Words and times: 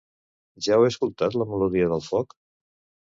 Ja 0.67 0.77
heu 0.77 0.85
escoltat 0.87 1.37
‘La 1.41 1.47
melodia 1.51 1.91
del 1.91 2.03
foc’? 2.07 2.35